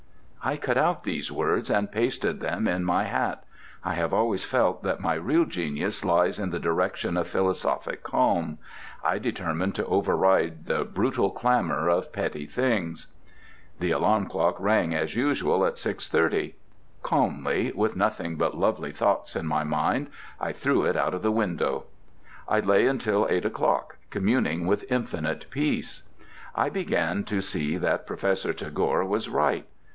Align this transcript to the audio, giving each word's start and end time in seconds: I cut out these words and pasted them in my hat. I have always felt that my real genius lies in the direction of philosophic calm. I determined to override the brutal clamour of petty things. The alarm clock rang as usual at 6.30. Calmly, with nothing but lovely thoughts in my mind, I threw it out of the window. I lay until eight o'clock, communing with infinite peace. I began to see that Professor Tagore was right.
I 0.43 0.57
cut 0.57 0.75
out 0.79 1.03
these 1.03 1.31
words 1.31 1.69
and 1.69 1.91
pasted 1.91 2.39
them 2.39 2.67
in 2.67 2.83
my 2.83 3.03
hat. 3.03 3.43
I 3.83 3.93
have 3.93 4.11
always 4.15 4.43
felt 4.43 4.81
that 4.81 4.99
my 4.99 5.13
real 5.13 5.45
genius 5.45 6.03
lies 6.03 6.39
in 6.39 6.49
the 6.49 6.57
direction 6.57 7.15
of 7.15 7.27
philosophic 7.27 8.01
calm. 8.01 8.57
I 9.03 9.19
determined 9.19 9.75
to 9.75 9.85
override 9.85 10.65
the 10.65 10.83
brutal 10.83 11.29
clamour 11.29 11.87
of 11.89 12.11
petty 12.11 12.47
things. 12.47 13.05
The 13.79 13.91
alarm 13.91 14.25
clock 14.25 14.59
rang 14.59 14.95
as 14.95 15.15
usual 15.15 15.63
at 15.67 15.75
6.30. 15.75 16.55
Calmly, 17.03 17.71
with 17.75 17.95
nothing 17.95 18.35
but 18.37 18.57
lovely 18.57 18.91
thoughts 18.91 19.35
in 19.35 19.45
my 19.45 19.63
mind, 19.63 20.07
I 20.39 20.51
threw 20.51 20.81
it 20.85 20.97
out 20.97 21.13
of 21.13 21.21
the 21.21 21.31
window. 21.31 21.83
I 22.47 22.61
lay 22.61 22.87
until 22.87 23.27
eight 23.29 23.45
o'clock, 23.45 23.99
communing 24.09 24.65
with 24.65 24.91
infinite 24.91 25.45
peace. 25.51 26.01
I 26.55 26.69
began 26.69 27.23
to 27.25 27.39
see 27.41 27.77
that 27.77 28.07
Professor 28.07 28.51
Tagore 28.53 29.05
was 29.05 29.29
right. 29.29 29.67